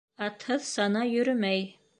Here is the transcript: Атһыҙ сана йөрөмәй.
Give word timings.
Атһыҙ 0.27 0.65
сана 0.69 1.05
йөрөмәй. 1.13 1.65